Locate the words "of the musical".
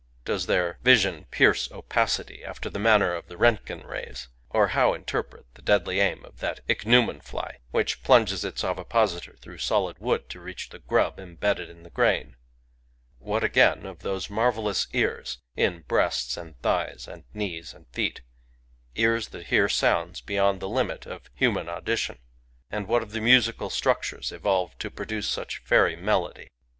23.03-23.69